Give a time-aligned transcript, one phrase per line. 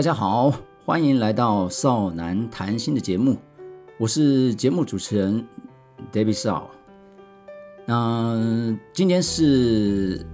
[0.00, 0.50] 大家好，
[0.86, 3.36] 欢迎来到少男谈心的节目，
[3.98, 5.46] 我是节目主持人
[6.10, 6.70] David 少。
[7.84, 10.24] 那今天是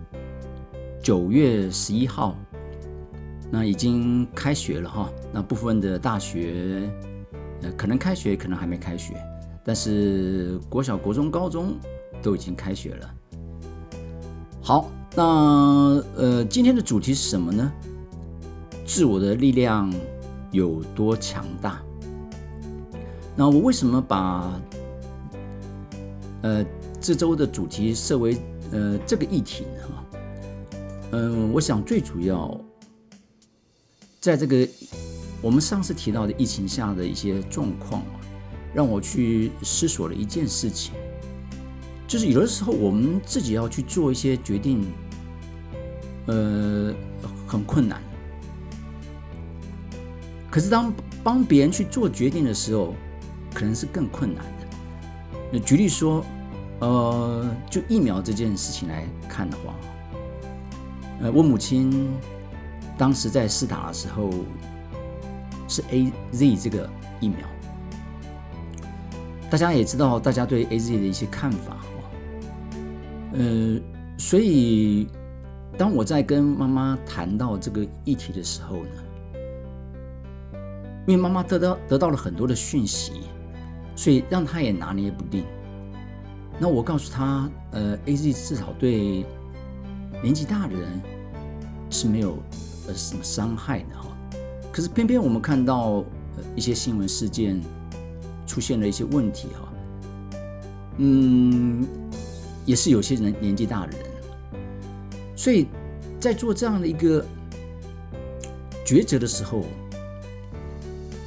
[1.02, 2.36] 九月十一号，
[3.50, 5.10] 那已经开学了哈。
[5.32, 6.88] 那部分的大学，
[7.62, 9.16] 呃，可能开学，可能还没开学，
[9.64, 11.74] 但是国小、国中、高中
[12.22, 13.14] 都已经开学了。
[14.62, 17.72] 好，那呃，今天的主题是什么呢？
[18.86, 19.92] 自我的力量
[20.52, 21.82] 有多强大？
[23.34, 24.58] 那我为什么把
[26.42, 26.64] 呃
[27.00, 28.38] 这周的主题设为
[28.72, 29.82] 呃这个议题呢？
[29.88, 30.04] 哈，
[31.12, 32.58] 嗯，我想最主要
[34.20, 34.66] 在这个
[35.42, 38.02] 我们上次提到的疫情下的一些状况，
[38.72, 40.94] 让我去思索了一件事情，
[42.06, 44.86] 就是有的时候我们自己要去做一些决定，
[46.26, 46.94] 呃，
[47.46, 48.00] 很困难。
[50.56, 50.90] 可是当
[51.22, 52.94] 帮别人去做决定的时候，
[53.52, 54.66] 可能是更困难的。
[55.52, 56.24] 那举例说，
[56.80, 59.74] 呃，就疫苗这件事情来看的话，
[61.20, 62.10] 呃，我母亲
[62.96, 64.30] 当时在试打的时候
[65.68, 66.88] 是 A Z 这个
[67.20, 67.46] 疫苗，
[69.50, 71.76] 大家也知道，大家对 A Z 的一些看法，
[73.34, 73.78] 呃，
[74.16, 75.06] 所以
[75.76, 79.02] 当我在跟妈妈谈到这个议题的时候呢。
[81.06, 83.12] 因为妈妈得到得到了很多的讯息，
[83.94, 85.44] 所以让她也拿捏不定。
[86.58, 89.24] 那我告诉她，呃，A Z 至少对
[90.20, 91.00] 年纪大的人
[91.90, 92.36] 是没有
[92.88, 94.08] 呃什么伤害的哈。
[94.72, 96.04] 可是偏偏我们看到
[96.36, 97.60] 呃一些新闻事件
[98.44, 99.72] 出现了一些问题哈，
[100.96, 101.86] 嗯，
[102.64, 104.06] 也是有些人年纪大的人，
[105.36, 105.68] 所以
[106.18, 107.24] 在做这样的一个
[108.84, 109.64] 抉择的时候。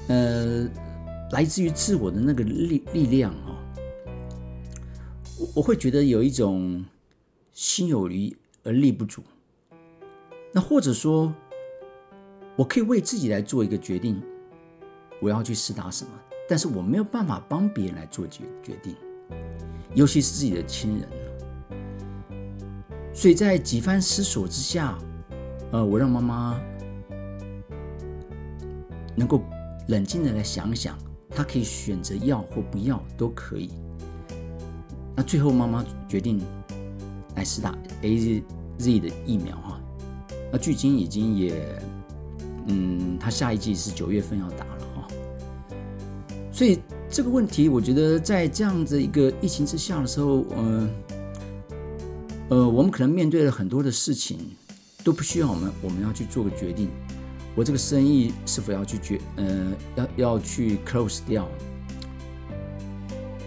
[0.09, 0.67] 呃，
[1.31, 3.55] 来自于自我的那个力力量哦，
[5.37, 6.83] 我我会觉得有一种
[7.53, 9.21] 心有余而力不足。
[10.51, 11.31] 那或者说，
[12.55, 14.19] 我可以为自己来做一个决定，
[15.21, 16.09] 我要去试打什么，
[16.49, 18.95] 但是我没有办法帮别人来做决决定，
[19.93, 21.07] 尤其是自己的亲人
[23.13, 24.97] 所以在几番思索之下，
[25.71, 26.59] 呃，我让妈妈
[29.15, 29.43] 能够。
[29.89, 30.95] 冷静的来想想，
[31.29, 33.69] 他可以选择要或不要都可以。
[35.15, 36.39] 那最后妈妈决定
[37.35, 38.43] 来试打 A Z
[38.77, 39.81] Z 的疫苗哈。
[40.51, 41.81] 那距今已经也，
[42.67, 45.07] 嗯，他下一季是九月份要打了哈。
[46.51, 46.79] 所以
[47.09, 50.89] 这个问题，我觉得在这样子一个疫情之下的时候，嗯，
[52.49, 54.37] 呃，我们可能面对了很多的事情，
[55.03, 56.89] 都不需要我们我们要去做个决定。
[57.55, 61.45] 我这个生意是否要去决，呃，要要去 close 掉，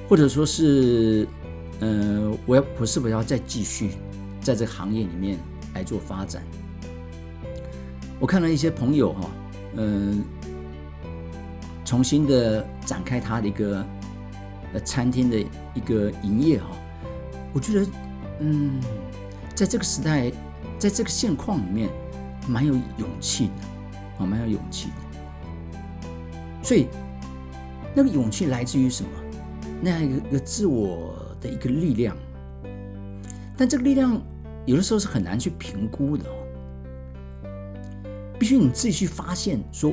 [0.08, 1.26] 或者说是，
[1.80, 3.92] 呃，我要我是否要再继续
[4.40, 5.38] 在这个行业里面
[5.74, 6.42] 来做发展？
[8.20, 9.30] 我看了一些朋友哈，
[9.76, 10.22] 嗯，
[11.84, 13.84] 重新的展开他的一个
[14.74, 15.38] 呃餐厅的
[15.74, 16.66] 一个营业哈，
[17.54, 17.86] 我觉得，
[18.40, 18.78] 嗯，
[19.54, 20.30] 在这个时代，
[20.78, 21.88] 在这个现况里面，
[22.46, 23.71] 蛮有勇气的。
[24.22, 24.94] 我，蛮有勇气的，
[26.62, 26.86] 所以
[27.94, 29.10] 那个勇气来自于什么？
[29.84, 32.16] 那样一个一个自我的一个力量，
[33.56, 34.22] 但这个力量
[34.64, 36.34] 有的时候是很难去评估的哦。
[38.38, 39.92] 必须你自己去发现，说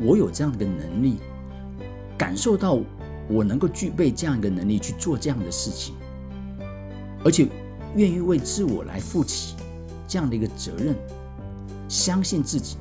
[0.00, 1.18] 我有这样的能力，
[2.16, 2.80] 感受到
[3.28, 5.94] 我能够具备这样一个能力去做这样的事情，
[7.24, 7.46] 而且
[7.94, 9.54] 愿意为自我来负起
[10.08, 10.96] 这样的一个责任，
[11.88, 12.76] 相信自己。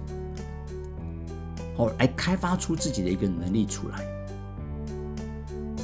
[1.78, 4.04] 哦，来开发出自己的一个能力出来，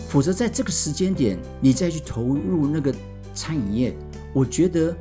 [0.09, 2.93] 否则在这个时间点，你再去投入那个
[3.35, 3.95] 餐饮业，
[4.33, 4.95] 我觉得，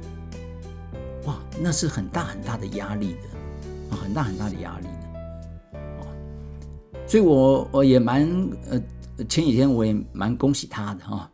[1.24, 6.06] 哇，那是很大很大的压力的，啊，很大很大的压力的，哦，
[7.06, 8.28] 所以我我也蛮
[8.68, 8.78] 呃，
[9.26, 11.30] 前几天我也蛮恭喜他的哈，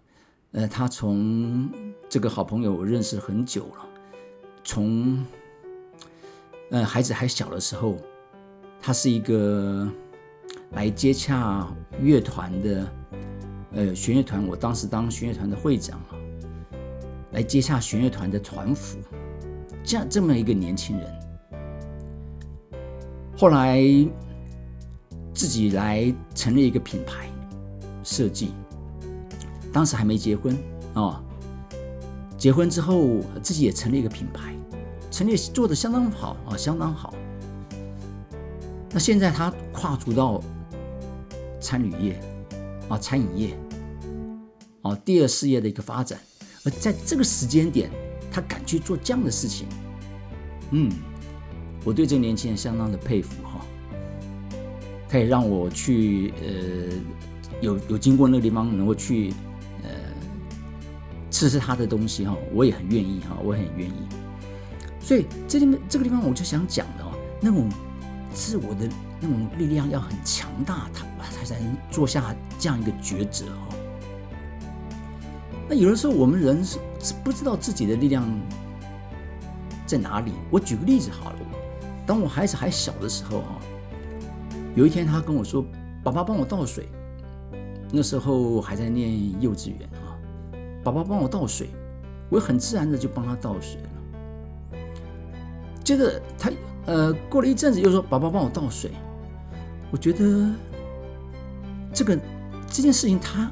[0.52, 1.68] 呃，他从
[2.08, 3.86] 这个好朋友我认识很久了，
[4.62, 5.26] 从，
[6.70, 7.96] 呃，孩子还小的时候。
[8.80, 9.86] 他是一个
[10.72, 11.68] 来接洽
[12.00, 12.92] 乐团的，
[13.72, 14.46] 呃，弦乐团。
[14.46, 16.16] 我当时当弦乐团的会长啊，
[17.32, 18.98] 来接洽弦乐团的团服，
[19.84, 21.06] 这样这么一个年轻人，
[23.36, 23.82] 后来
[25.34, 27.28] 自己来成立一个品牌
[28.02, 28.52] 设计，
[29.72, 30.56] 当时还没结婚
[30.94, 31.22] 啊，
[32.38, 34.54] 结婚之后自己也成立一个品牌，
[35.10, 37.12] 成立做的相当好啊，相当好。
[38.90, 40.42] 那现在他跨足到
[41.60, 42.20] 餐旅业
[42.88, 43.58] 啊，餐饮业
[44.82, 46.18] 啊，第二事业的一个发展，
[46.64, 47.90] 而在这个时间点，
[48.30, 49.66] 他敢去做这样的事情，
[50.70, 50.90] 嗯，
[51.84, 53.64] 我对这个年轻人相当的佩服哈。
[55.10, 56.94] 他也让我去呃，
[57.62, 59.32] 有有经过那个地方能够去
[59.82, 59.88] 呃，
[61.30, 63.94] 吃吃他的东西哈，我也很愿意哈，我很愿意。
[65.00, 67.70] 所以这地方这个地方我就想讲的哦，那种
[68.32, 68.88] 自我的
[69.20, 73.76] 那种力量要很强大，他他才能做下这样一个抉择哈。
[75.68, 76.78] 那有的时候我们人是
[77.24, 78.24] 不知道自己的力量
[79.86, 80.32] 在哪里。
[80.50, 81.38] 我举个例子好了，
[82.06, 83.58] 当我孩子还小的时候哈。
[84.74, 85.64] 有一天，他跟我说
[86.04, 86.88] ：“爸爸帮我倒水。”
[87.90, 90.14] 那时候还在念幼稚园啊，
[90.84, 91.70] 爸爸帮我倒水，
[92.28, 94.78] 我很自然的就帮他倒水了。
[95.82, 96.50] 接着他
[96.88, 98.90] 呃过了一阵子又说：“爸爸帮我倒水。”
[99.92, 100.50] 我觉得
[101.92, 102.18] 这个
[102.70, 103.50] 这件事情，他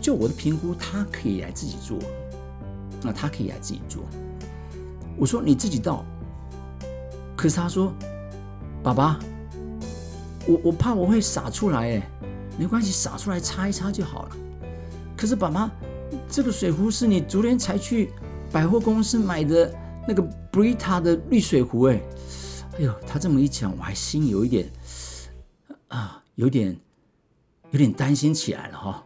[0.00, 1.98] 就我的评估，他可以来自己做，
[3.02, 4.04] 那他可以来自己做。
[5.16, 6.04] 我说：“你自己倒。”
[7.36, 7.92] 可是他说
[8.82, 9.18] ：“爸爸。”
[10.46, 12.10] 我我怕我会洒出来哎，
[12.58, 14.36] 没关系，洒出来擦一擦就好了。
[15.14, 15.70] 可是爸爸，
[16.30, 18.10] 这个水壶是你昨天才去
[18.50, 19.70] 百货公司买的
[20.06, 22.00] 那个 Brita 的滤水壶哎，
[22.78, 24.70] 哎呦，他这么一讲，我还心有一点
[25.88, 26.76] 啊，有点
[27.72, 29.04] 有点担心起来了哈。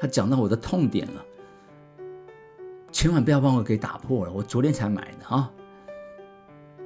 [0.00, 1.24] 他讲到我的痛点了，
[2.90, 5.48] 千万不要帮我给打破了，我昨天才买的啊。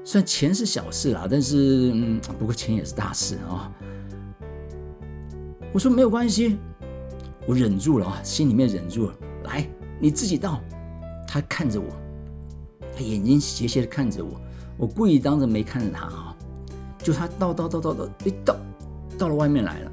[0.05, 3.73] 虽然钱是小事啦，但是嗯，不过钱也是大事啊。
[5.73, 6.59] 我说没有关系，
[7.47, 9.15] 我忍住了啊，心里面忍住了。
[9.45, 9.67] 来，
[9.99, 10.61] 你自己倒。
[11.27, 11.87] 他看着我，
[12.95, 14.41] 他眼睛斜斜的看着我，
[14.77, 16.37] 我故意当着没看着他啊。
[16.99, 18.57] 就他倒倒倒倒倒，一倒
[19.17, 19.93] 到了外面来了。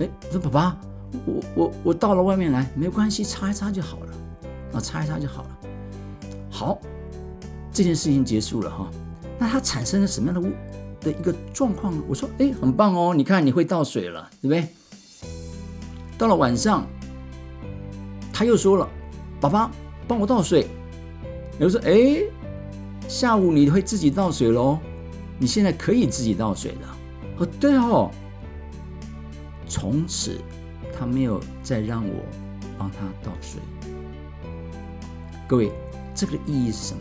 [0.00, 0.80] 哎，我说爸爸，
[1.24, 4.12] 我我我到了外面来，没关系，擦一擦就好了，
[4.74, 5.58] 啊，擦一擦就好了。
[6.50, 6.78] 好，
[7.72, 8.90] 这件事情结束了哈。
[9.38, 10.52] 那它产生了什么样的物？
[11.00, 14.68] 的一个状况呢，我说，哎，很棒哦，你看你会倒水了，对不对？
[16.18, 16.84] 到了晚上，
[18.32, 18.88] 他又说了，
[19.40, 19.70] 爸爸
[20.08, 20.66] 帮我倒水。
[21.60, 22.20] 我说，哎，
[23.08, 24.78] 下午你会自己倒水喽？
[25.38, 26.96] 你现在可以自己倒水了。
[27.38, 28.10] 哦，对哦。
[29.66, 30.38] 从此，
[30.96, 32.24] 他没有再让我
[32.78, 33.60] 帮他倒水。
[35.48, 35.72] 各位，
[36.14, 37.00] 这个意义是什么？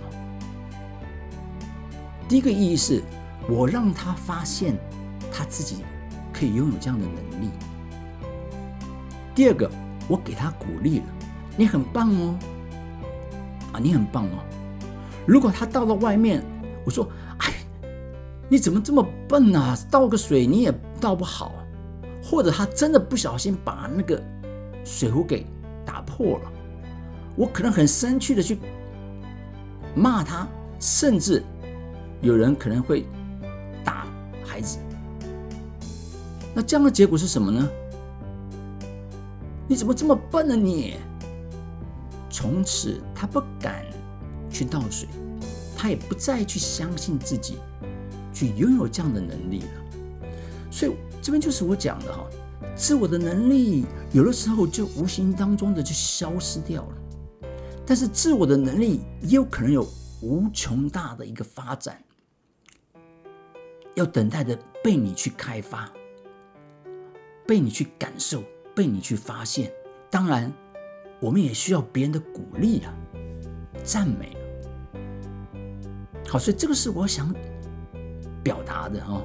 [2.30, 3.04] 第一个意义是。
[3.50, 4.78] 我让他发现
[5.32, 5.78] 他自己
[6.34, 7.50] 可以拥有这样的能力。
[9.34, 9.72] 第二个，
[10.10, 11.06] 我给他鼓励了，
[11.56, 12.38] 你很棒哦，
[13.72, 14.44] 啊，你很棒哦。
[15.28, 16.42] 如果他到了外面，
[16.86, 17.08] 我说，
[17.40, 17.54] 哎，
[18.48, 19.78] 你怎么这么笨啊？
[19.92, 21.54] 倒个水你也倒不好，
[22.24, 24.24] 或者他真的不小心把那个
[24.86, 25.46] 水壶给
[25.86, 26.52] 打破了，
[27.36, 28.58] 我可能很生气的去
[29.94, 30.48] 骂他，
[30.80, 31.44] 甚至
[32.22, 33.06] 有人可能会
[33.84, 34.08] 打。
[34.46, 34.80] 孩子，
[36.56, 37.70] 那这样的结果是什么呢？
[39.68, 40.56] 你怎么这么笨呢？
[40.56, 40.96] 你
[42.30, 43.86] 从此他不敢
[44.50, 45.08] 去倒水，
[45.76, 47.58] 他也不再去相信自己
[48.34, 50.30] 去拥有这样的能力了。
[50.72, 52.26] 所以这边就是我讲的哈，
[52.76, 56.98] 自我的能力有的时候就无形当中的就消失掉了，
[57.86, 59.88] 但是自我的能力也有可能有
[60.22, 62.02] 无穷大的一个发展。
[63.96, 65.92] 要等待着被你去开发，
[67.48, 68.44] 被你去感受，
[68.76, 69.72] 被你去发现。
[70.12, 70.54] 当然，
[71.20, 72.94] 我们也需要别人的鼓励啊，
[73.84, 74.36] 赞美。
[76.28, 77.34] 好，所以这个是我想
[78.44, 79.24] 表达的哈。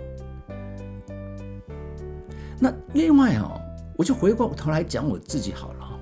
[2.59, 3.61] 那另外哦，
[3.97, 6.01] 我就回过头来讲我自己好了。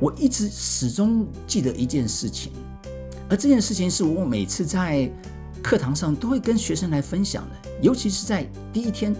[0.00, 2.52] 我一直始终记得一件事情，
[3.28, 5.10] 而这件事情是我每次在。
[5.60, 9.12] 课堂上都会跟学生来分享的，尤其是在第一天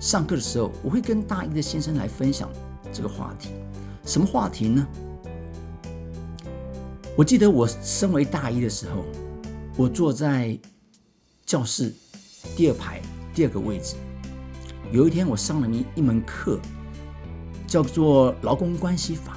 [0.00, 2.50] 上课的时候，我会跟大一的先生来分享
[2.92, 3.50] 这个话题。
[4.04, 4.86] 什么话题呢？
[7.18, 9.04] 我记得我身为大一的时候，
[9.76, 10.56] 我坐在
[11.44, 11.92] 教室
[12.56, 13.02] 第二排
[13.34, 13.96] 第二个位置。
[14.92, 16.60] 有一天我上了一一门课，
[17.66, 19.36] 叫做劳工关系法。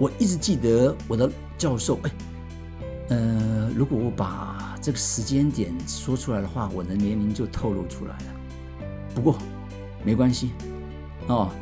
[0.00, 2.10] 我一直记得我的教授，哎，
[3.10, 8.34] 呃，如果我把这个时间点说出来的话，我的年龄就透露出来了。
[9.14, 9.38] 不过
[10.04, 10.50] 没关系
[11.28, 11.52] 哦，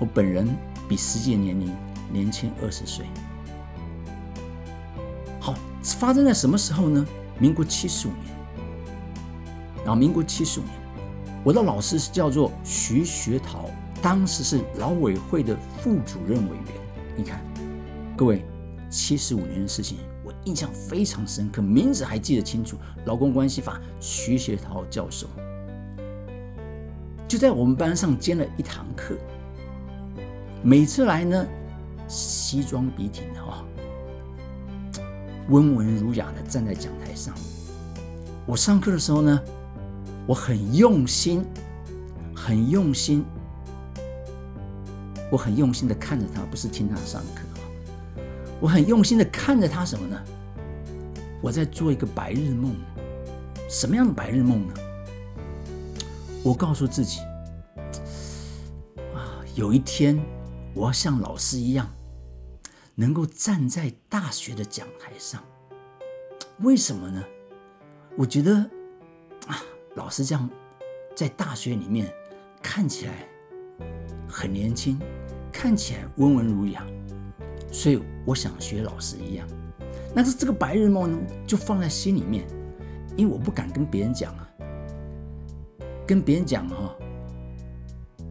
[0.00, 0.44] 我本人
[0.88, 1.72] 比实际年龄
[2.12, 3.06] 年轻二十岁。
[5.82, 7.06] 发生在什么时候呢？
[7.38, 8.24] 民国七十五年。
[9.78, 10.74] 然后民国七十五年，
[11.42, 13.70] 我的老师是叫做徐学桃，
[14.02, 16.64] 当时是劳委会的副主任委员。
[17.16, 17.40] 你看，
[18.16, 18.44] 各位，
[18.90, 22.76] 七十五年的事情，我印象非常深刻，名字还记得清楚。
[23.06, 25.26] 劳工关系法，徐学桃教授
[27.26, 29.16] 就在我们班上兼了一堂课。
[30.62, 31.46] 每次来呢，
[32.06, 33.64] 西装笔挺的哈，
[35.48, 37.34] 温文儒雅的站在讲台上。
[38.46, 39.40] 我上课的时候呢。
[40.26, 41.44] 我很用心，
[42.36, 43.24] 很用心，
[45.28, 47.42] 我很用心的看着他，不是听他上课
[48.60, 50.16] 我很用心的看着他什么呢？
[51.40, 52.76] 我在做一个白日梦。
[53.68, 54.74] 什么样的白日梦呢？
[56.44, 57.18] 我告诉自己，
[59.12, 60.16] 啊，有一天
[60.74, 61.90] 我要像老师一样，
[63.00, 65.42] 能够站在大学的讲台上。
[66.58, 67.24] 为什么呢？
[68.14, 68.56] 我觉得
[69.46, 69.62] 啊。
[69.96, 70.48] 老师这样，
[71.16, 72.08] 在大学里面
[72.62, 73.26] 看起来
[74.28, 74.96] 很年轻，
[75.50, 76.86] 看起来温文儒雅，
[77.72, 79.48] 所以我想学老师一样。
[80.14, 82.46] 那是这个白日梦呢，就放在心里面，
[83.16, 84.48] 因为我不敢跟别人讲啊，
[86.06, 86.94] 跟别人讲哈，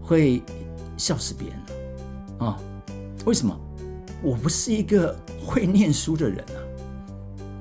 [0.02, 0.42] 会
[0.96, 2.58] 笑死别人了啊。
[3.26, 3.60] 为什么？
[4.22, 6.60] 我不是一个会念书的人啊。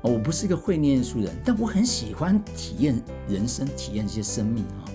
[0.00, 4.87] 我不是一个会念书人，但我很喜欢体验人生，体验这些生命啊，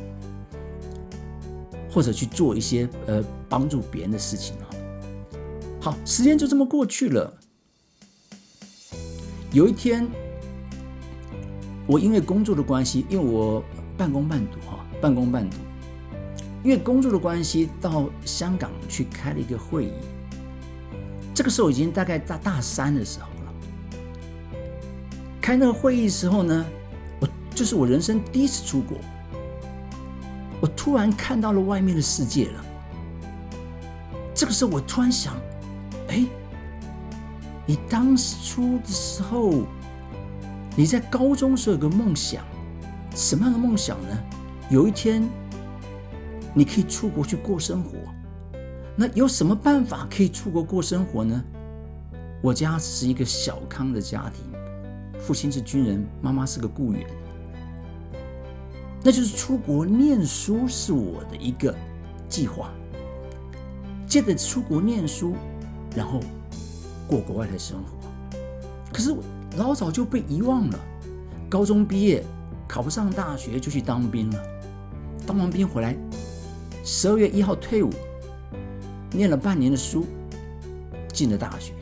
[1.92, 4.66] 或者去做一些呃帮助别人的事情啊。
[5.82, 7.32] 好，时间就这么过去了。
[9.52, 10.08] 有一天，
[11.86, 13.62] 我因为工作的关系，因为我
[13.98, 15.58] 半工半读哈，半工半读，
[16.64, 19.92] 因为工作的关系到香港去开了一个会议。
[21.34, 23.54] 这个时候已经大概大大三的时候了。
[25.42, 26.66] 开那个会议时候呢，
[27.20, 28.98] 我就是我人生第一次出国，
[30.62, 32.64] 我突然看到了外面的世界了。
[34.36, 35.36] 这个时候我突然想，
[36.08, 36.26] 哎，
[37.66, 39.64] 你当初的时候，
[40.76, 42.44] 你在高中时候有个梦想，
[43.16, 44.18] 什么样的梦想呢？
[44.70, 45.28] 有一天
[46.54, 47.98] 你可以出国去过生活，
[48.96, 51.44] 那有什么办法可以出国过生活呢？
[52.42, 54.46] 我家是一个小康的家庭。
[55.20, 57.08] 父亲是军人，妈妈是个雇员，
[59.02, 61.74] 那就是出国念书是我的一个
[62.28, 62.70] 计划。
[64.06, 65.34] 接着出国念书，
[65.96, 66.20] 然后
[67.08, 68.38] 过国外的生活。
[68.92, 69.16] 可是
[69.56, 70.80] 老早就被遗忘了。
[71.50, 72.24] 高中毕业
[72.68, 74.44] 考不上大学，就去当兵了。
[75.26, 75.96] 当完兵回来，
[76.84, 77.90] 十二月一号退伍，
[79.14, 80.06] 念了半年的书，
[81.14, 81.74] 进了大学，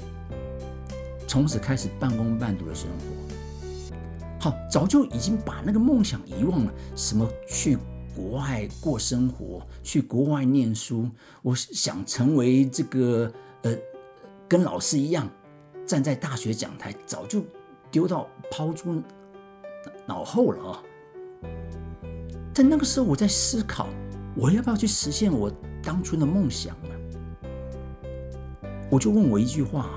[1.27, 3.95] 从此开始半工半读的生活。
[4.37, 6.73] 好，早就已经把那个梦想遗忘了。
[6.95, 7.77] 什么去
[8.15, 11.09] 国外过生活，去国外念书？
[11.41, 13.73] 我想成为这个呃，
[14.49, 15.29] 跟老师一样
[15.85, 17.43] 站在大学讲台，早就
[17.89, 19.01] 丢到抛诸
[20.05, 20.83] 脑后了啊！
[22.53, 23.87] 在那个时候，我在思考，
[24.35, 25.49] 我要不要去实现我
[25.83, 26.89] 当初的梦想呢？
[28.91, 29.89] 我就问我一句话：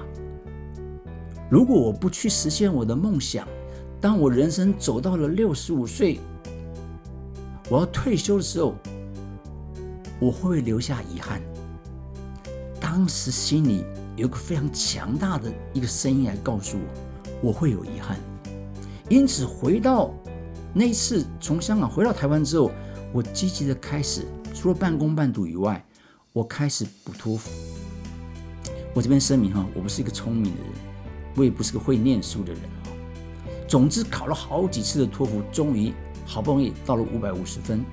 [1.50, 3.46] 如果我不去实现我的梦想，
[4.00, 6.20] 当我人生走到了六十五岁，
[7.68, 8.76] 我要退休的时候，
[10.20, 11.42] 我会不会留下遗憾？
[12.80, 13.84] 当时心里
[14.14, 18.16] 有个非常强大的一个声音来告诉我，我会有遗憾。
[19.08, 20.14] 因此，回到
[20.72, 22.70] 那一次从香港回到台湾之后，
[23.12, 24.24] 我积极的开始，
[24.54, 25.84] 除了半工半读以外，
[26.32, 27.50] 我开始补托福。
[28.94, 30.70] 我这边声明哈，我不是一个聪明的人，
[31.34, 32.62] 我也不是个会念书的人。
[33.66, 35.92] 总之，考了好几次的托福，终于
[36.24, 37.84] 好不容易到了五百五十分。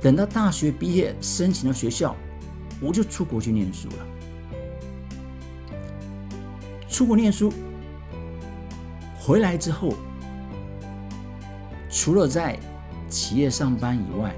[0.00, 2.16] 等到大学毕业，申请了学校，
[2.80, 4.06] 我就出国去念书了。
[6.88, 7.52] 出国念书，
[9.18, 9.92] 回来之后，
[11.90, 12.58] 除了在
[13.10, 14.34] 企业上班以外，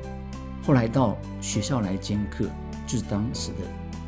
[0.65, 2.47] 后来到学校来兼课，
[2.87, 3.59] 就是当时的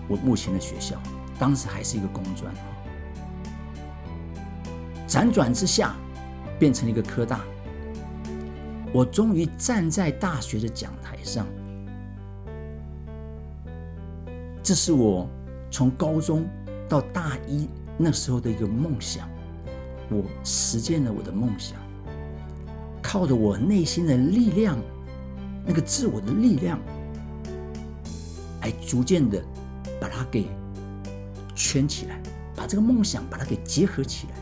[0.08, 1.00] 我目前的学校，
[1.38, 2.54] 当时还是一个工专
[5.08, 5.94] 辗转之下。
[6.56, 7.40] 变成了一个科大，
[8.92, 11.44] 我终于站在大学的讲台上。
[14.62, 15.28] 这是我
[15.72, 16.46] 从高中
[16.88, 19.28] 到大一那时候的一个梦想，
[20.10, 21.76] 我实现了我的梦想，
[23.02, 24.78] 靠着我内心的力量，
[25.66, 26.78] 那个自我的力量，
[28.62, 29.42] 来逐渐的
[30.00, 30.46] 把它给
[31.54, 32.20] 圈起来，
[32.54, 34.34] 把这个梦想把它给结合起来。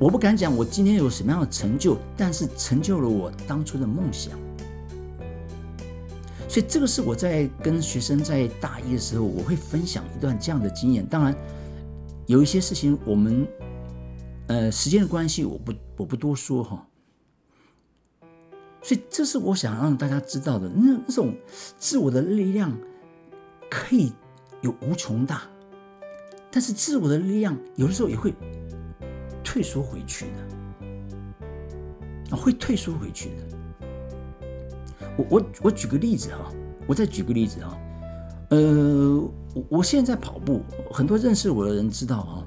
[0.00, 4.38] 我不敢讲我今天有什么样的成就，但是成就了我当初的梦想。
[6.48, 11.04] 所以这个是我在跟学生在大一的时候，我会分享一段这样的经验。
[11.04, 11.36] 当然，
[12.26, 13.46] 有一些事情我们，
[14.46, 16.86] 呃，时间的关系，我不我不多说哈。
[18.80, 21.34] 所以这是我想让大家知道的，那那种
[21.76, 22.72] 自我的力量
[23.70, 24.12] 可以
[24.62, 25.42] 有无穷大，
[26.50, 28.34] 但是自我的力量有的时候也会
[29.44, 30.86] 退缩回去的，
[32.30, 33.36] 啊，会退缩回去的。
[35.16, 36.52] 我我我举个例子哈，
[36.86, 37.78] 我再举个例子哈，
[38.50, 39.16] 呃，
[39.54, 42.44] 我我现在跑步，很多认识我的人知道啊，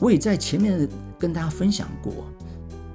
[0.00, 0.88] 我也在前面
[1.18, 2.12] 跟大家分享过，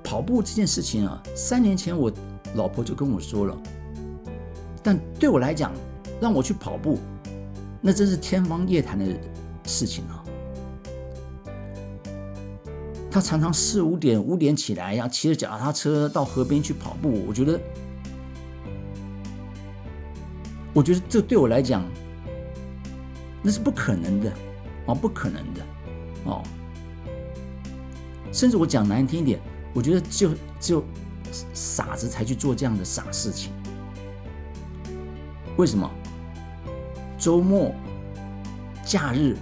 [0.04, 2.12] 跑步这件事情啊，三年前我
[2.56, 3.58] 老婆就跟我说了，
[4.82, 5.72] 但对我来讲，
[6.24, 7.00] 让我去跑步，
[7.82, 9.06] 那真是天方夜谭的
[9.66, 10.24] 事情啊。
[13.12, 17.26] 他常常四五点、五点起来呀，骑着脚踏车到河边去跑步。
[17.28, 17.60] 我觉得，
[20.74, 21.84] 我觉得这对我来讲，
[23.42, 24.32] 那是不可能的
[24.86, 25.62] 哦，不可能的
[26.24, 26.42] 哦。
[28.32, 29.42] 甚至我讲难听一点，
[29.74, 30.82] 我觉得就只有
[31.54, 33.52] 傻子才去做这样的傻事情。
[35.58, 35.92] 为什么？
[37.24, 37.74] 周末、
[38.84, 39.38] 假日，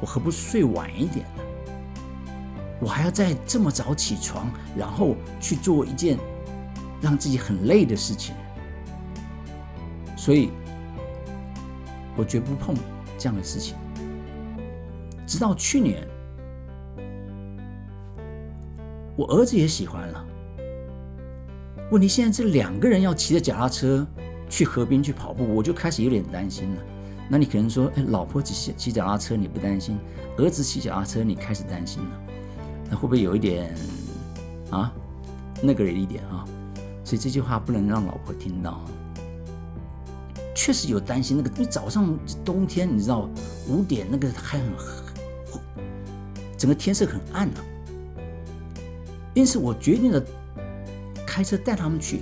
[0.00, 1.44] 我何不睡晚一点呢？
[2.80, 6.18] 我还要再这么早起床，然后去做一件
[7.00, 8.34] 让自己很累的事情，
[10.16, 10.50] 所以
[12.16, 12.74] 我绝不碰
[13.16, 13.76] 这样的事情。
[15.24, 16.04] 直到去年，
[19.14, 20.26] 我儿子也喜欢了。
[21.92, 24.04] 问题现在这两个人要骑着脚踏车
[24.50, 26.82] 去河边去跑步，我就开始有点担心了。
[27.28, 29.98] 那你可能说，哎，老婆骑骑脚踏车你不担心，
[30.36, 32.20] 儿子骑脚踏车你开始担心了。
[32.90, 33.74] 那会不会有一点
[34.70, 34.92] 啊？
[35.62, 36.44] 那个一点啊？
[37.02, 38.80] 所以这句话不能让老婆听到。
[40.54, 43.28] 确实有担心那个，因为早上冬天你知道
[43.68, 44.66] 五点那个还很，
[46.56, 47.60] 整个天色很暗呢。
[49.34, 50.22] 因此我决定了
[51.26, 52.20] 开车带他们去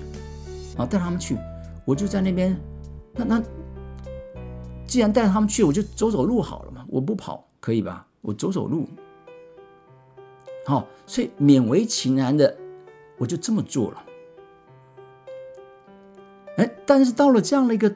[0.77, 1.37] 啊，带他们去。
[1.85, 2.57] 我就在那边，
[3.15, 3.43] 那那
[4.93, 6.85] 既然带着他们去，我就走走路好了嘛。
[6.87, 8.07] 我不跑可以吧？
[8.21, 8.87] 我走走路。
[10.67, 12.55] 好，所以勉为其难的，
[13.17, 14.03] 我就这么做了。
[16.59, 17.91] 哎，但是到了这样的一个，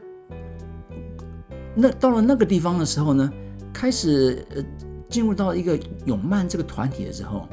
[1.75, 3.31] 那到了那个地方的时候呢，
[3.75, 4.65] 开始呃
[5.07, 7.47] 进入到一个永曼这个团体的时候，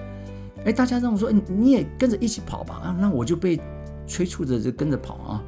[0.63, 3.59] 哎，大家让我说，你也跟着一起跑吧啊，那我就被
[4.07, 5.43] 催促着就跟着跑啊。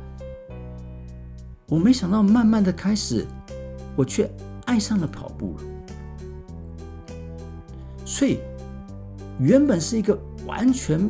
[1.69, 3.25] 我没想到，慢慢的开始，
[3.95, 4.29] 我却
[4.65, 5.63] 爱上了跑步了，
[8.05, 8.39] 所以。
[9.37, 11.09] 原本是一个完全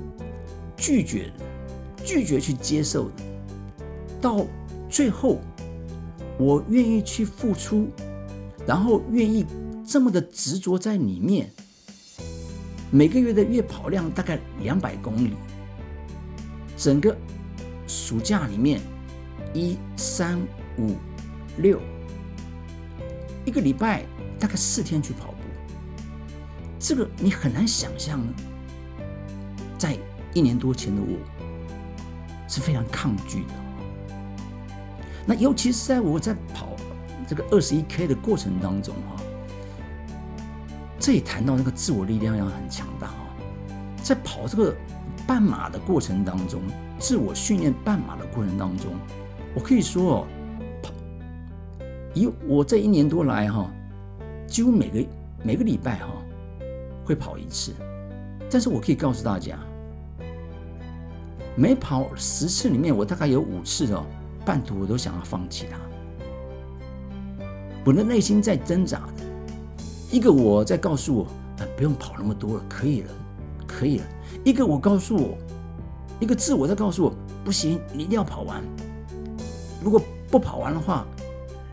[0.76, 1.46] 拒绝的、
[2.04, 3.24] 拒绝去接受的，
[4.20, 4.44] 到
[4.90, 5.38] 最后，
[6.40, 7.88] 我愿意去付出，
[8.66, 9.46] 然后愿意
[9.86, 11.52] 这么的执着在里面。
[12.90, 15.34] 每个月的月跑量大概两百公里，
[16.76, 17.16] 整个
[17.86, 18.82] 暑假里面
[19.54, 20.42] 一三
[20.80, 20.96] 五
[21.60, 21.80] 六，
[23.46, 24.04] 一个礼拜
[24.40, 25.38] 大概四天去跑步。
[26.80, 28.22] 这个你很难想象，
[29.78, 29.98] 在
[30.34, 31.18] 一年多前的我
[32.48, 33.54] 是非常抗拒的。
[35.26, 36.76] 那尤其是在我在跑
[37.28, 39.24] 这个二十一 K 的过程当中哈，
[41.00, 43.16] 这也谈到那个自我力量要很强大哈。
[44.04, 44.76] 在跑这个
[45.26, 46.62] 半马的过程当中，
[47.00, 48.94] 自我训练半马的过程当中，
[49.56, 50.28] 我可以说哦，
[52.16, 53.72] 以我这一年多来哈，
[54.48, 55.06] 几乎每个
[55.44, 56.08] 每个礼拜哈。
[57.08, 57.72] 会跑一次，
[58.50, 59.60] 但是我可以告诉大家，
[61.56, 64.04] 每跑十次里面，我大概有五次哦，
[64.44, 65.78] 半途我都想要放弃它。
[67.86, 69.24] 我的内心在挣扎的，
[70.10, 71.28] 一个我在告诉我，
[71.78, 73.12] 不用跑那么多了，可以了，
[73.68, 74.06] 可以了。
[74.44, 75.38] 一个我告诉我，
[76.20, 78.64] 一个自我在告诉我，不行，你一定要跑完。
[79.80, 80.02] 如果
[80.32, 81.06] 不跑完的话，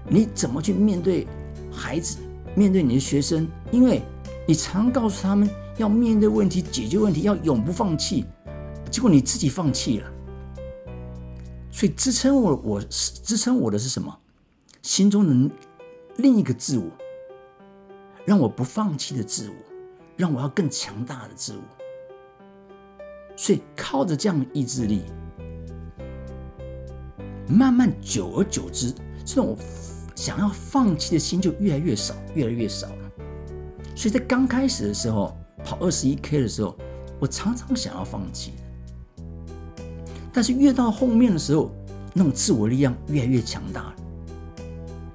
[0.08, 1.26] 你怎么去面对
[1.70, 2.18] 孩子，
[2.54, 3.48] 面对你的学生？
[3.70, 4.02] 因为
[4.46, 8.24] 你常告诉他们要面对问题、解决问题，要永不放弃，
[8.90, 10.12] 结果你自己放弃了。
[11.70, 14.18] 所以支撑我，我是支撑我的是什么？
[14.82, 15.54] 心中的
[16.16, 16.84] 另一个自我，
[18.24, 19.54] 让我不放弃的自我，
[20.16, 21.62] 让我要更强大的自我。
[23.36, 25.02] 所以靠着这样的意志力，
[27.48, 28.92] 慢慢久而久之，
[29.24, 29.56] 这种
[30.14, 33.10] 想要放弃的心就越来越少，越来越少了。
[33.94, 36.76] 所以在刚开始的时候，跑二十一 K 的时候，
[37.20, 38.52] 我常常想要放弃，
[40.32, 41.70] 但是越到后面的时候，
[42.14, 43.94] 那种自我力量越来越强大了，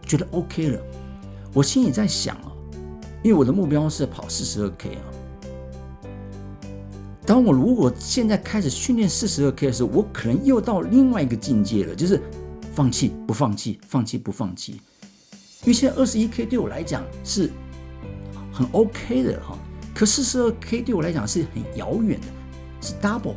[0.03, 0.81] 觉得 OK 了。
[1.53, 2.51] 我心里在想啊，
[3.23, 5.03] 因为我的目标是跑四十二 K 啊。
[7.25, 12.21] 当我如果现在开始训练四十二 K 的时候，我可能又到另外一个境界了，就是
[12.73, 14.79] 放弃不放弃，放弃不放弃。
[15.67, 17.51] 因为现在二十一 K 对我来讲是
[18.53, 19.59] 很 OK 的哈，
[19.93, 22.27] 可四十二 K 对我来讲是很遥远的，
[22.79, 23.35] 是 double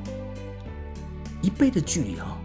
[1.42, 2.40] 一倍的距离哈。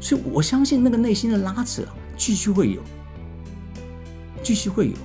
[0.00, 1.82] 所以我相信那个内心的拉扯
[2.16, 2.80] 继续会有，
[4.42, 4.96] 继续会有，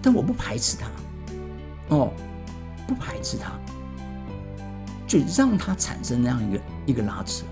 [0.00, 2.10] 但我不排斥它，哦，
[2.88, 3.52] 不排斥它。
[5.06, 7.44] 就让它产生那样一个一个拉扯，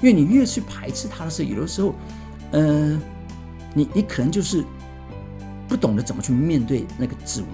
[0.00, 1.94] 因为你越去排斥它的时候，有的时候，
[2.50, 3.00] 呃，
[3.74, 4.64] 你你可能就是
[5.68, 7.46] 不懂得怎么去面对那个自我。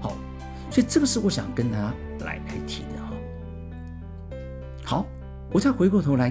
[0.00, 0.16] 好，
[0.70, 3.12] 所以这个是我想跟大家来来提的哈。
[4.84, 5.06] 好，
[5.52, 6.30] 我再回过头来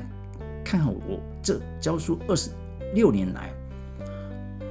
[0.63, 2.51] 看看我这教书二十
[2.93, 3.53] 六年来，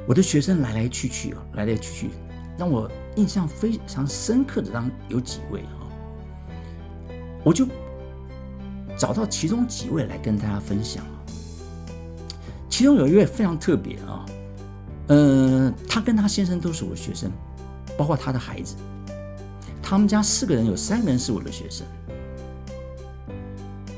[0.06, 2.10] 我的学生来来去去啊，来来去去，
[2.56, 5.82] 让我印象非常深刻的当有几位啊。
[7.44, 7.66] 我就
[8.96, 11.04] 找到其中几位来跟大家分享
[12.72, 14.24] 其中有一位非常特别啊，
[15.08, 17.30] 呃，他跟他先生都是我的学生，
[17.98, 18.76] 包括他的孩子，
[19.82, 21.86] 他们家四个人有三个人是我的学生。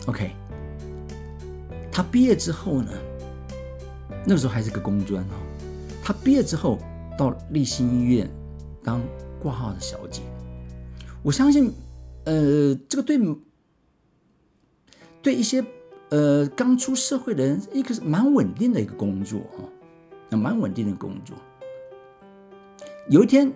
[0.07, 0.33] OK，
[1.93, 2.91] 他毕业之后呢，
[4.27, 5.37] 那个时候还是个工专啊，
[6.03, 6.81] 他毕业之后
[7.17, 8.29] 到立新医院
[8.83, 9.01] 当
[9.41, 10.21] 挂号的小姐，
[11.23, 11.73] 我相信。
[12.25, 13.21] 呃，这个对
[15.21, 15.63] 对一些
[16.15, 19.65] 呃刚出社会的人，一个是蛮稳定的一个工作哈，
[20.31, 21.37] 那蛮稳定的工作。
[23.11, 23.53] 有一天，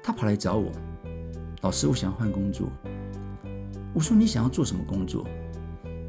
[0.00, 0.70] 他跑来找我，
[1.62, 2.68] 老师，我想要换工作。
[3.92, 5.26] 我说你想要做什么工作？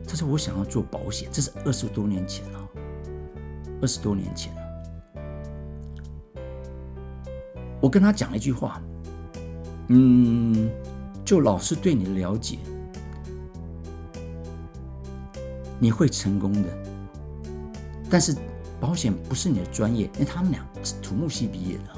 [0.08, 1.28] 他说我想要做保险。
[1.32, 2.70] 这是二十多年前了，
[3.82, 4.62] 二十多年前了。
[7.82, 8.80] 我跟他讲了一句话，
[9.88, 10.70] 嗯。
[11.26, 12.60] 就老师对你的了解，
[15.80, 16.70] 你会成功的。
[18.10, 18.36] 但是
[18.80, 21.96] 保险不是你的专业，因为他们俩是土木系毕业的，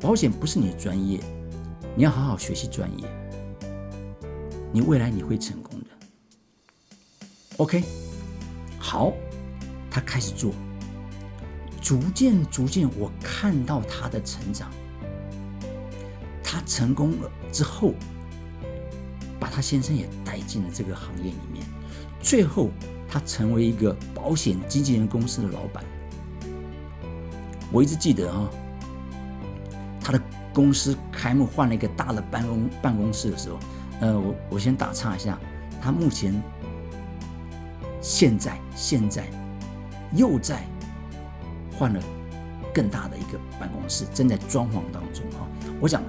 [0.00, 1.20] 保险不是你的专业，
[1.94, 3.06] 你要好好学习专业，
[4.72, 5.86] 你未来你会成功的。
[7.56, 7.82] OK，
[8.78, 9.12] 好，
[9.90, 10.52] 他开始做，
[11.80, 14.70] 逐渐逐渐，我看到他的成长，
[16.42, 17.92] 他成功了之后。
[19.38, 21.64] 把他先生也带进了这个行业里面，
[22.22, 22.70] 最后
[23.16, 25.82] 他成为一个保险经纪人公司的老板。
[27.72, 28.46] 我一直记得啊，
[30.02, 30.20] 他的
[30.52, 33.58] 公司开幕换了一个大的办公办公室的时候，
[34.00, 35.38] 呃，我我先打岔一下，
[35.80, 36.38] 他目前
[38.02, 39.24] 现在现在
[40.12, 40.62] 又在
[41.78, 42.02] 换了
[42.74, 45.48] 更大的一个办公室，正在装潢当中啊。
[45.80, 46.02] 我想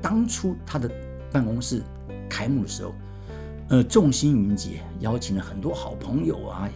[0.00, 0.88] 当初他的
[1.32, 1.82] 办公室。
[2.30, 2.94] 开幕的时候，
[3.72, 6.68] 呃，众星云集，邀请了很多好朋友啊，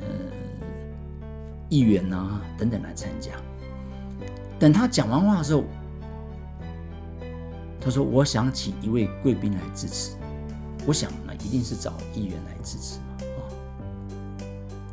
[0.00, 0.06] 呃，
[1.68, 3.32] 议员呐等等来参加。
[4.58, 5.64] 等他讲完话的时候，
[7.78, 10.12] 他说：“我想请一位贵宾来支持。”
[10.88, 13.44] 我想那一定是找议员来支持啊。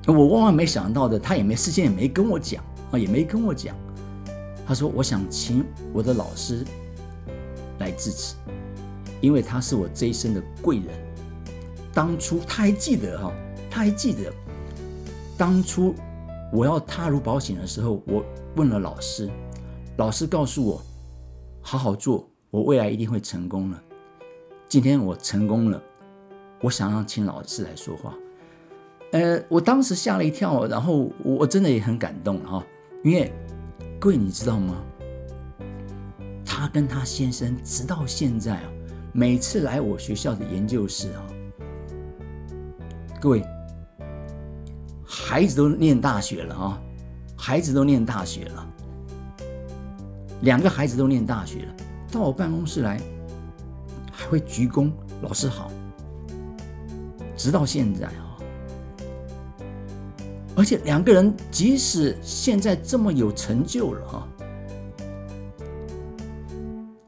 [0.08, 3.74] 我万万没想到的，他也没事先也没跟我讲啊，也没跟我讲。
[4.68, 5.64] 他说：“我想请
[5.94, 6.66] 我的老师
[7.80, 8.36] 来支持。”
[9.24, 10.88] 因为他是我这一生的贵人，
[11.94, 13.34] 当初他还记得哈，
[13.70, 14.32] 他还记得
[15.38, 15.94] 当初
[16.52, 18.24] 我要踏入保险的时候，我
[18.56, 19.30] 问了老师，
[19.98, 20.82] 老师告诉我，
[21.62, 23.82] 好好做，我未来一定会成功了。
[24.70, 25.82] 今天我成功了，
[26.62, 28.14] 我想让请老师来说话。
[29.12, 32.66] 呃，我当时吓了一跳，然后我真的也很感动哈，
[33.04, 33.32] 因为
[34.00, 34.82] 各位你知道吗？
[36.46, 38.70] 他跟他先生直到现在啊。
[39.14, 41.28] 每次来我学校的研究室啊，
[43.22, 43.46] 各位，
[45.06, 46.82] 孩子都念大学了啊，
[47.38, 48.68] 孩子都念大学了，
[50.42, 51.76] 两个孩子都念大学了，
[52.12, 53.00] 到我办公室来，
[54.12, 55.72] 还会鞠躬，老师好，
[57.38, 58.38] 直到现在啊，
[60.56, 64.28] 而且两个人即使现在这么有成就了啊，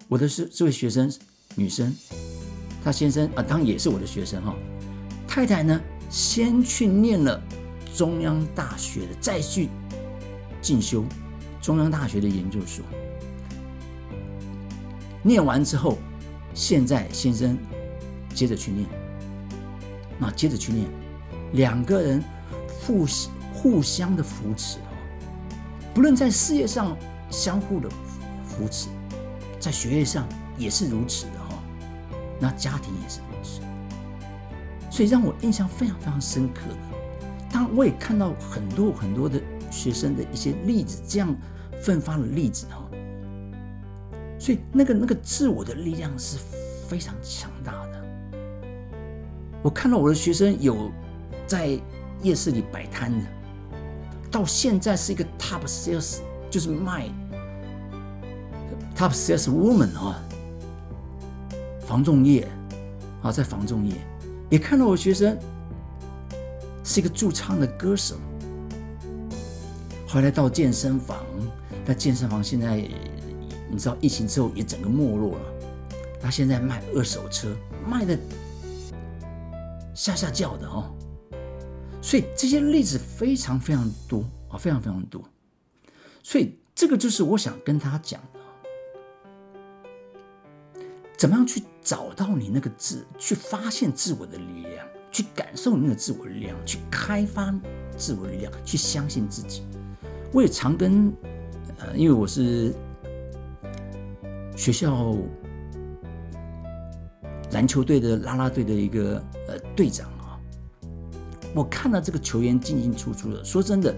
[0.07, 1.11] 我的是这位学生。
[1.55, 1.91] 女生，
[2.83, 4.55] 她先生啊，当然也是我的学生哈。
[5.27, 5.79] 太太呢，
[6.13, 7.41] 先去念了
[7.95, 9.67] 中央大学的，再去
[10.61, 11.03] 进修
[11.59, 12.85] 中央大学的研究所。
[15.23, 15.97] 念完之后，
[16.53, 17.57] 现在先生
[18.31, 18.87] 接着去念，
[20.19, 20.87] 那接着去念，
[21.53, 22.23] 两个人
[22.67, 23.07] 互
[23.51, 24.93] 互相的扶持哦，
[25.95, 26.95] 不论在事业上
[27.31, 27.89] 相互的
[28.45, 28.87] 扶持，
[29.59, 30.27] 在学业上
[30.59, 31.63] 也是如此的哈，
[32.39, 33.19] 那家庭也是，
[34.93, 36.61] 所以让我印象非常非常深刻。
[37.51, 41.35] 当，我也看到很多很多的学生的一些例子，这样
[41.81, 42.87] 奋发的例子哈。
[44.37, 46.37] 所以，那个那个自我的力量是
[46.87, 48.03] 非常强大的。
[49.63, 50.91] 我看到我的学生有
[51.47, 51.75] 在
[52.21, 53.25] 夜市里摆摊的，
[54.29, 56.19] 到现在是一个 top sales，
[56.51, 57.09] 就是卖
[58.95, 60.21] top sales woman 啊，
[61.79, 62.47] 防重业
[63.23, 63.95] 啊，在防重业
[64.53, 65.35] 也看到我学生
[66.83, 68.17] 是一个驻唱的歌手，
[70.07, 71.25] 后来到健身房，
[71.87, 72.87] 那健身房现在。
[73.71, 75.45] 你知道疫情之后也整个没落了，
[76.21, 77.51] 他现在卖二手车，
[77.87, 78.15] 卖的
[79.95, 80.93] 下下叫的哦，
[81.99, 85.23] 所以这些例子非常非常多啊，非常非常多，
[86.21, 88.21] 所以这个就是我想跟他讲，
[91.23, 97.49] 怎么样去找到你那个自，去发现自我的力量，去感受那个自我力量，去开发
[97.95, 99.63] 自我力量，去相信自己。
[100.33, 101.13] 我也常跟
[101.77, 102.73] 呃，因为我是。
[104.57, 105.15] 学校
[107.51, 110.37] 篮球队的啦啦队的一个呃队长啊，
[111.55, 113.41] 我看到这个球员进进出出的。
[113.45, 113.95] 说真的，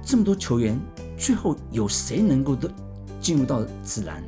[0.00, 0.78] 这么多球员，
[1.16, 2.72] 最后有谁能够的
[3.20, 4.22] 进入到自然？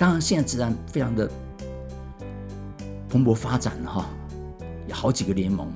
[0.00, 1.30] 当然，现在自然非常的
[3.06, 4.08] 蓬勃发展哈，
[4.88, 5.70] 有好几个联盟。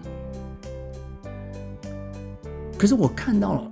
[2.79, 3.71] 可是我看到了。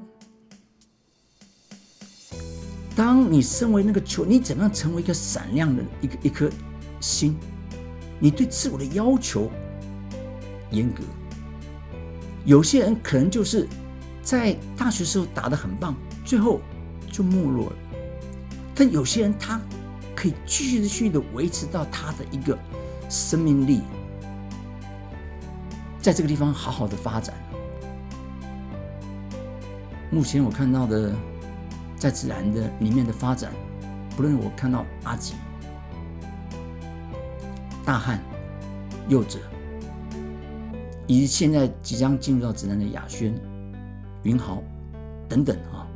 [2.94, 6.50] 当你身为那个球，你怎么样成为一个闪亮的一个一颗
[7.00, 7.34] 星？
[8.20, 9.50] 你对自我的要求
[10.70, 11.02] 严格。
[12.44, 13.66] 有些人可能就是
[14.22, 16.60] 在大学时候打得很棒，最后
[17.10, 17.76] 就没落了。
[18.74, 19.58] 但有些人他
[20.22, 22.56] 可以继续的维持到他的一个
[23.08, 23.80] 生命力，
[26.00, 27.34] 在这个地方好好的发展。
[30.12, 31.12] 目前我看到的。
[32.02, 33.52] 在自然的里面的发展，
[34.16, 35.34] 不论我看到阿吉、
[37.84, 38.20] 大汉、
[39.08, 39.38] 幼者，
[41.06, 43.32] 以及现在即将进入到自然的雅轩、
[44.24, 44.60] 云豪
[45.28, 45.86] 等等啊，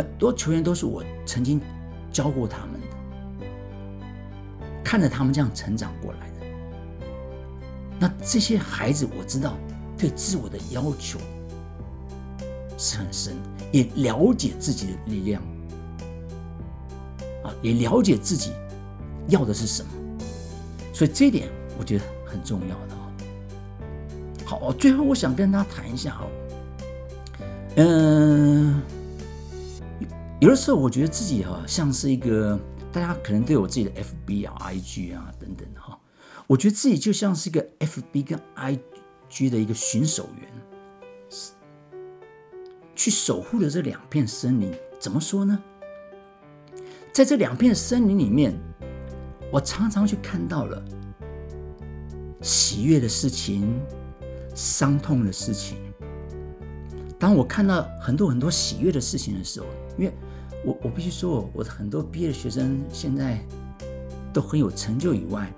[0.00, 1.60] 很多球员都是我曾经
[2.10, 2.86] 教过他们的，
[4.82, 6.46] 看着他们这样成长过来的。
[7.98, 9.58] 那这些孩子，我知道
[9.98, 11.18] 对自我的要求。
[12.78, 13.36] 是很深，
[13.72, 15.42] 也了解自己的力量
[17.44, 18.52] 啊，也了解自己
[19.28, 19.90] 要的是什么，
[20.90, 22.96] 所以这一点我觉得很重要的。
[24.46, 26.26] 好，最后我想跟他谈一下哈，
[27.76, 28.80] 嗯，
[30.40, 32.58] 有的时候我觉得自己哈像是一个，
[32.90, 35.98] 大家可能都有自己的 FB 啊、IG 啊等等哈，
[36.46, 40.48] 我觉得自己就像是一个 FB 跟 IG 的一个巡守员。
[42.96, 45.58] 去守护的这两片森林，怎么说呢？
[47.12, 48.54] 在这两片森林里面，
[49.50, 50.82] 我常常去看到了
[52.42, 53.80] 喜悦的事情、
[54.54, 55.78] 伤痛的事情。
[57.18, 59.66] 当我看到很多很多喜悦的事情的时候，
[59.98, 60.12] 因为
[60.64, 63.38] 我我必须说，我的很多毕业的学生现在
[64.32, 65.52] 都很有成就以外，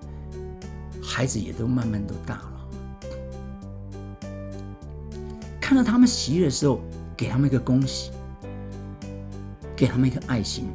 [1.03, 2.69] 孩子也都慢慢都大了。
[5.61, 6.81] 看到他们喜悦的时候。
[7.15, 8.11] 给他们一个恭喜，
[9.77, 10.67] 给他们一个爱心。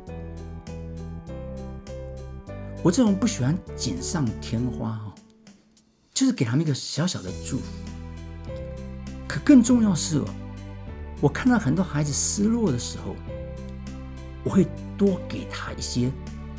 [2.82, 5.14] 我这种不喜欢锦上添花哈，
[6.14, 7.64] 就是给他们一个小小的祝福。
[9.28, 10.24] 可更重要是，
[11.20, 13.14] 我看到很多孩子失落的时候，
[14.48, 14.66] 我会
[14.98, 16.10] 多给他一些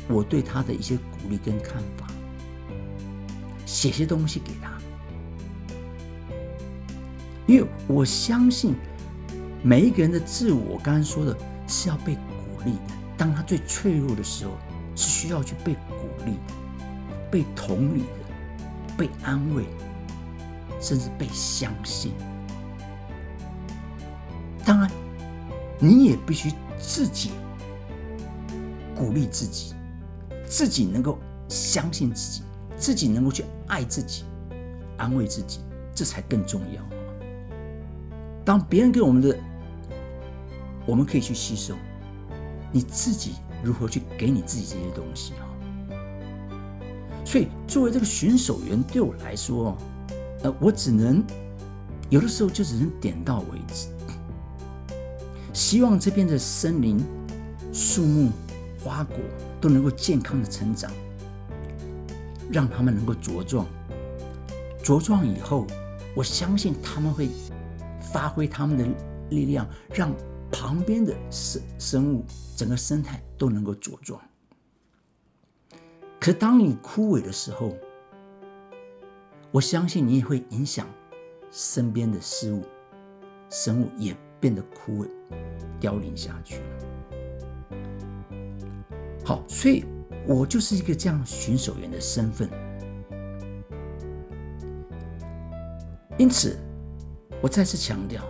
[0.07, 2.05] 我对他的一些鼓励跟看法，
[3.65, 4.77] 写些东西给他，
[7.47, 8.75] 因为我相信。
[9.63, 11.35] 每一个人的自我，刚刚说的
[11.67, 12.93] 是要被鼓励的。
[13.17, 14.51] 当他最脆弱的时候，
[14.95, 16.53] 是需要去被鼓励的、
[17.29, 19.65] 被同理的、被安慰，
[20.79, 22.13] 甚至被相信。
[24.63, 24.89] 当然，
[25.79, 27.31] 你也必须自己
[28.99, 29.73] 鼓励自己，
[30.45, 32.41] 自己能够相信自己，
[32.75, 34.25] 自己能够去爱自己、
[34.97, 35.61] 安慰自己，
[35.95, 36.83] 这才更重要。
[38.43, 39.37] 当别人给我们的，
[40.85, 41.75] 我们可以去吸收，
[42.73, 45.47] 你自己如何去给你自己这些东西啊？
[47.23, 49.77] 所以，作为这个巡守员，对我来说，
[50.43, 51.23] 呃，我只能
[52.09, 53.87] 有的时候就只能点到为止。
[55.53, 56.99] 希望这边的森林、
[57.71, 58.31] 树木、
[58.83, 59.17] 花果
[59.59, 60.91] 都能够健康的成长，
[62.51, 63.65] 让他们能够茁壮。
[64.83, 65.67] 茁壮以后，
[66.15, 67.29] 我相信他们会
[68.13, 68.87] 发挥他们的
[69.29, 70.11] 力量，让
[70.51, 74.19] 旁边的生生物、整个生态都能够茁壮。
[76.19, 77.75] 可当你枯萎的时候，
[79.51, 80.87] 我相信你也会影响
[81.51, 82.63] 身边的事物、
[83.49, 85.07] 生物也变得枯萎、
[85.79, 86.88] 凋零下去了。
[89.29, 89.85] 好，所以
[90.25, 92.49] 我就是一个这样巡守员的身份。
[96.17, 96.57] 因此，
[97.39, 98.23] 我再次强调，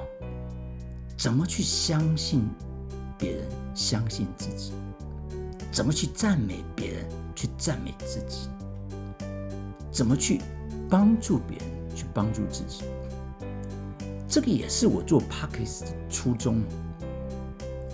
[1.17, 2.43] 怎么去相信
[3.17, 4.73] 别人，相信自己；
[5.71, 8.49] 怎么去赞美别人，去赞美自己；
[9.89, 10.41] 怎么去
[10.89, 12.83] 帮助别人，去帮助自己。
[14.27, 16.61] 这个也是我做 p o c k e t 的初衷。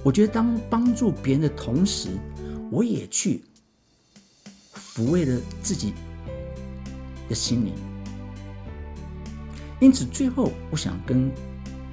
[0.04, 2.10] 我觉得，当帮助别人的同时，
[2.76, 3.42] 我也去
[4.74, 5.94] 抚慰了自己
[7.30, 7.74] 的心灵。
[9.80, 11.32] 因此，最后我想跟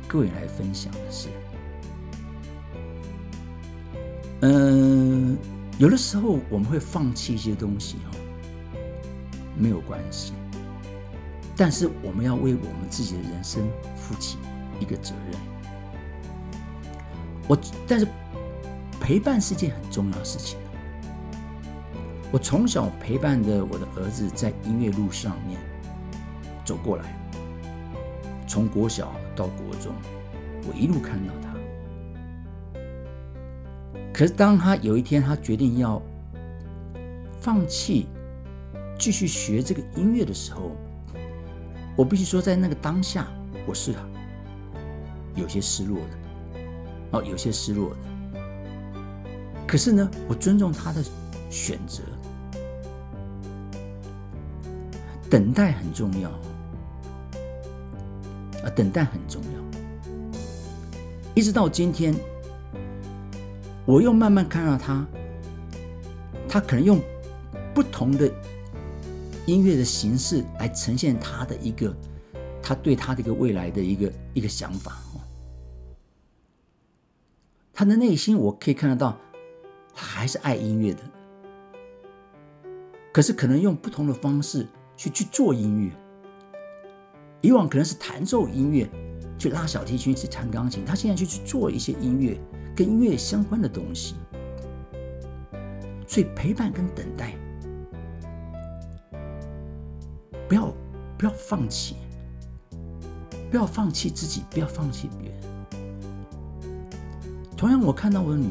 [0.09, 1.29] 各位来分享的是，
[4.41, 5.39] 嗯，
[5.79, 8.11] 有的时候我们会放弃一些东西哦，
[9.57, 10.33] 没有关系，
[11.57, 13.63] 但是我们要为我们自己的人生
[13.97, 14.37] 负起
[14.81, 15.41] 一个责任。
[17.47, 18.09] 我但是
[19.01, 20.59] 陪伴是件很重要的事情。
[22.33, 25.61] 我从小陪伴着我的儿子在音乐路上面
[26.65, 27.05] 走过来。
[28.49, 29.93] 从国小到国中，
[30.67, 31.53] 我一路看到他。
[34.13, 36.01] 可是当他有一天他决定要
[37.41, 38.09] 放弃
[38.99, 40.77] 继续学这个音乐的时候，
[41.97, 43.27] 我必须说，在那个当下，
[43.67, 43.95] 我是
[45.35, 46.61] 有些失落的，
[47.13, 47.97] 哦，有些失落的。
[49.67, 51.03] 可是呢，我尊重他的
[51.49, 52.03] 选择，
[55.33, 56.29] 等待很重要。
[58.63, 60.51] 啊，等待很重要。
[61.35, 62.15] 一直到今天，
[63.87, 65.07] 我又慢慢看到他，
[66.47, 67.01] 他可能用
[67.73, 68.31] 不同的
[69.47, 71.97] 音乐的形式来呈现他的一个，
[72.63, 75.21] 他对他的一个未来的一个一个想法哦。
[77.73, 79.17] 他的内心我可以看得到，
[79.95, 81.01] 他还是爱音乐的，
[83.11, 84.67] 可是可能用不同的方式
[85.03, 85.91] 去去做音乐。
[87.41, 88.89] 以往可能是弹奏音乐，
[89.37, 90.85] 去拉小提琴，去弹钢琴。
[90.85, 92.39] 他现在就去做一些音乐，
[92.77, 94.15] 跟音乐相关的东西。
[96.07, 97.35] 所以陪伴跟等待，
[100.47, 100.73] 不要
[101.19, 101.97] 不要放弃，
[103.51, 105.41] 不要放弃自己，不要放弃别人。
[107.57, 108.51] 同样，我看到我的女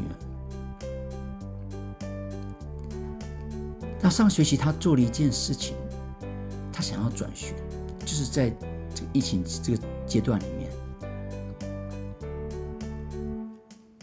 [2.01, 2.07] 儿，
[4.01, 5.77] 她上学期她做了一件事情，
[6.81, 7.55] 想要转学，
[7.99, 8.49] 就是在
[8.93, 9.09] 这个。
[9.13, 10.69] 疫情这个阶段里面，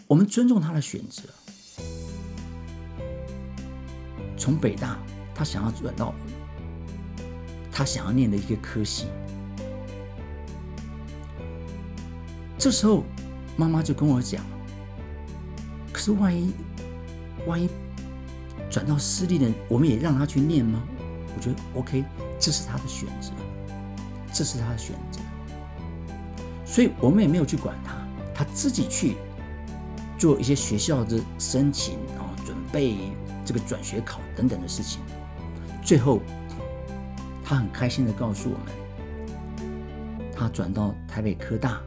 [0.07, 1.23] 我们尊重他的选择。
[4.37, 4.99] 从北大，
[5.35, 6.15] 他想要转到
[7.73, 9.07] 他想要念的一个科系。
[12.59, 13.05] 这时候，
[13.57, 14.45] 妈妈就跟我讲
[15.93, 16.53] ：“可是万一
[17.47, 17.69] 万一
[18.69, 20.83] 转到私立的，我们也让他去念吗？”
[21.37, 22.05] 我觉得 OK，
[22.39, 23.33] 这是他的选择。
[24.31, 25.21] 这是他的选择，
[26.65, 27.95] 所以我们也没有去管他，
[28.35, 29.17] 他自己去
[30.19, 32.99] 做一些学校的申请啊，准备
[33.45, 35.01] 这个转学考等等的事情。
[35.83, 36.21] 最后，
[37.43, 39.67] 他很开心的告诉我们，
[40.37, 41.81] 他转到台北科大，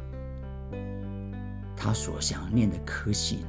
[1.77, 3.45] 他所想念的科系，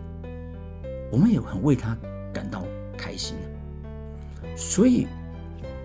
[1.10, 1.96] 我们也很为他
[2.32, 2.62] 感到
[2.96, 3.36] 开心。
[4.54, 5.08] 所以，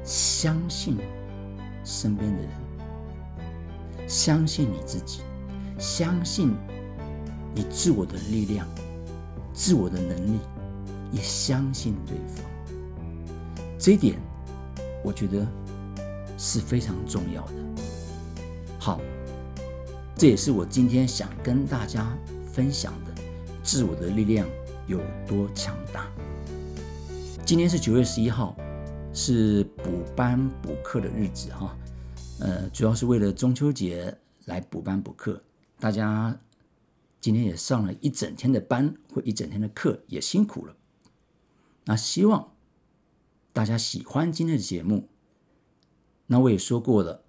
[0.08, 0.98] 相信
[1.84, 2.50] 身边的人。
[4.08, 5.20] 相信你自己，
[5.78, 6.56] 相信
[7.54, 8.66] 你自我的力量、
[9.54, 10.40] 自我的能力，
[11.12, 12.46] 也相信对方。
[13.78, 14.18] 这一点，
[15.04, 15.46] 我觉得
[16.38, 17.54] 是非常重要的。
[18.80, 19.02] 好，
[20.16, 22.18] 这也是我今天想跟大家
[22.54, 23.22] 分享的，
[23.62, 24.48] 自我的力量
[24.88, 26.08] 有多强大。
[27.46, 28.56] 今天是九月十一号，
[29.20, 31.76] 是补班补课的日子哈。
[32.40, 34.16] 呃，主要是为了中秋节
[34.46, 35.42] 来补班补课，
[35.80, 36.40] 大家
[37.20, 40.78] 今天也上了一整天的班或一整天的课，也辛苦了。
[41.86, 42.54] 那希望
[43.52, 45.10] 大家喜欢今天的节目。
[46.28, 47.24] 那我也说过了，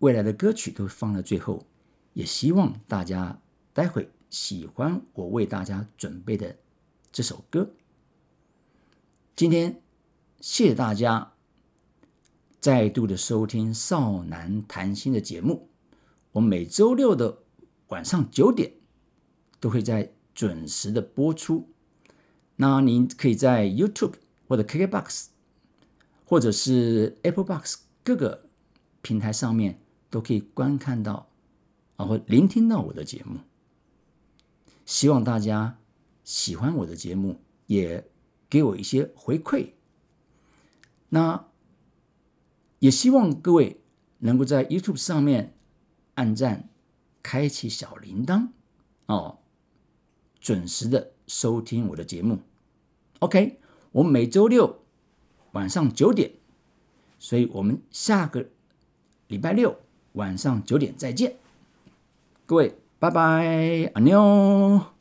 [0.00, 1.64] 未来的歌曲都放在最后，
[2.12, 3.40] 也希望大家
[3.72, 6.58] 待会喜欢我为大家准备的
[7.10, 7.70] 这首歌。
[9.34, 9.80] 今天
[10.40, 11.34] 谢谢大家
[12.60, 15.68] 再度的收听少男谈心的节目。
[16.32, 17.40] 我每周六的
[17.88, 18.72] 晚上九点
[19.60, 21.68] 都会在准时的播出。
[22.56, 24.14] 那您可以在 YouTube
[24.48, 25.26] 或者 KKBox
[26.24, 28.46] 或者是 Apple Box 各个
[29.02, 31.28] 平台上面都可以观看到，
[31.98, 33.40] 然后聆听到我的节目。
[34.86, 35.78] 希望大家
[36.24, 38.08] 喜欢我的节目，也
[38.48, 39.72] 给我一些回馈。
[41.10, 41.46] 那
[42.78, 43.80] 也希望各位
[44.18, 45.54] 能够在 YouTube 上面
[46.14, 46.68] 按赞、
[47.22, 48.48] 开启小铃铛
[49.06, 49.38] 哦，
[50.40, 52.40] 准时的收听我的节目。
[53.18, 53.60] OK，
[53.92, 54.80] 我们每周六
[55.52, 56.32] 晚上九点，
[57.18, 58.48] 所以我们下个
[59.26, 59.78] 礼拜六
[60.12, 61.36] 晚上九点再见，
[62.46, 64.99] 各位，拜拜，阿妞。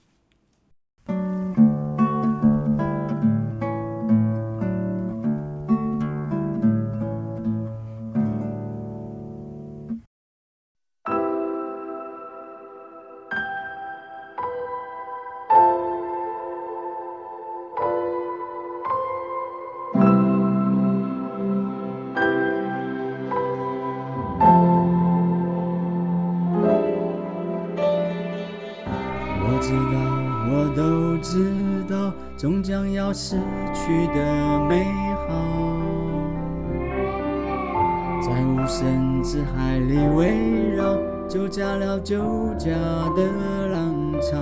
[29.69, 29.81] 知道，
[30.49, 31.53] 我都知
[31.87, 33.35] 道终将要失
[33.71, 34.83] 去的美
[35.27, 35.29] 好，
[38.19, 40.97] 在无声之海里围绕，
[41.27, 42.17] 就加了酒
[42.57, 42.71] 家
[43.15, 43.21] 的
[43.71, 44.39] 浪潮。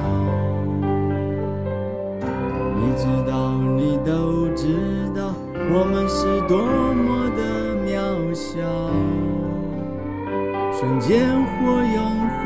[2.79, 5.33] 你知道，你都知道，
[5.73, 6.57] 我们是多
[6.93, 8.55] 么的渺小。
[10.71, 11.97] 瞬间或永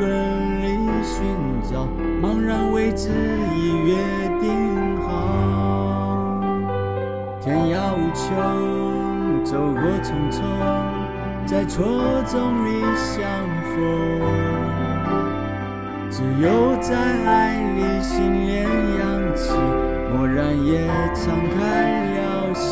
[2.46, 3.10] 然未知
[3.56, 3.96] 已约
[4.40, 5.08] 定好。
[7.40, 10.42] 天涯无穷，走过匆匆，
[11.44, 13.20] 在错综里相
[13.64, 13.74] 逢。
[16.10, 16.94] 只有在
[17.26, 19.00] 爱里，心连扬
[19.34, 19.50] 起，
[20.12, 21.60] 蓦然也敞开
[22.14, 22.70] 了心。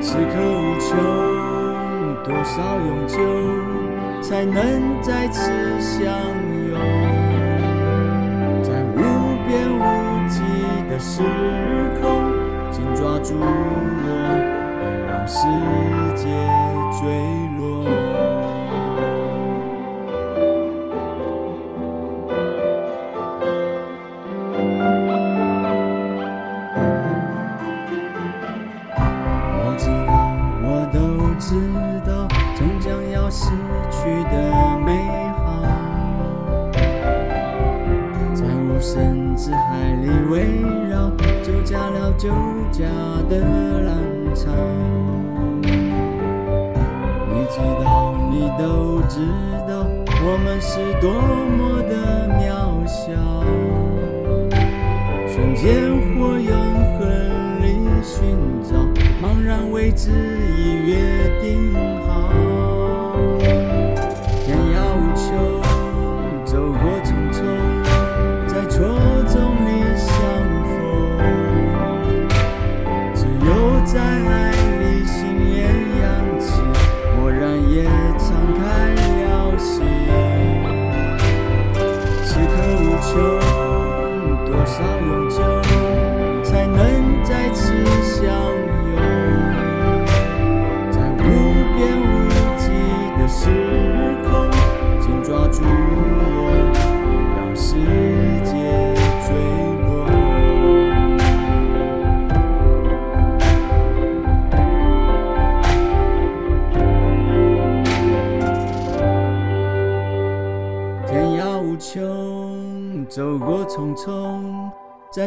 [0.00, 0.90] 此刻无穷，
[2.24, 3.16] 多少永久，
[4.22, 4.56] 才能
[5.02, 6.57] 再次相？
[8.62, 8.98] 在无
[9.46, 9.48] 边
[9.78, 9.80] 无
[10.28, 10.36] 际
[10.88, 11.22] 的时
[12.00, 12.02] 空。
[12.70, 13.44] 紧抓住我，
[15.08, 15.38] 让世
[16.14, 16.26] 界
[17.00, 17.00] 坠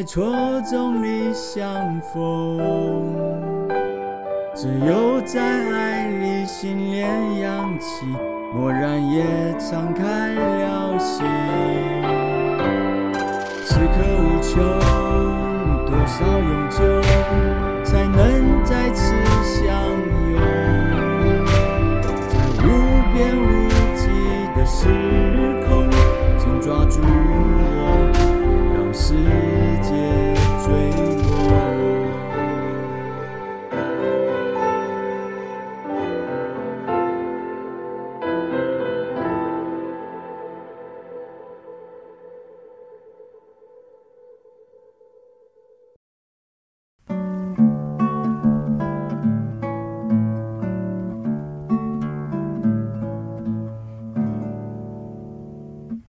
[0.01, 2.57] 在错综里相逢。
[4.55, 8.07] 只有在爱里，心连扬起，
[8.55, 9.23] 蓦然也
[9.59, 11.23] 敞开了心。
[13.63, 14.63] 此刻无穷，
[15.85, 16.81] 多少永久，
[17.83, 20.10] 才能再次相拥？